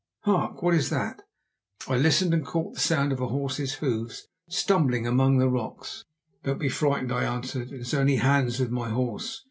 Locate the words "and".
2.33-2.43